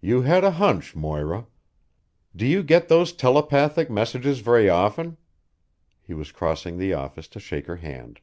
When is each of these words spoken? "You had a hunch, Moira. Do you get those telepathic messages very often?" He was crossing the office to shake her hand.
"You 0.00 0.22
had 0.22 0.42
a 0.42 0.52
hunch, 0.52 0.96
Moira. 0.96 1.46
Do 2.34 2.46
you 2.46 2.62
get 2.62 2.88
those 2.88 3.12
telepathic 3.12 3.90
messages 3.90 4.38
very 4.40 4.70
often?" 4.70 5.18
He 6.00 6.14
was 6.14 6.32
crossing 6.32 6.78
the 6.78 6.94
office 6.94 7.28
to 7.28 7.40
shake 7.40 7.66
her 7.66 7.76
hand. 7.76 8.20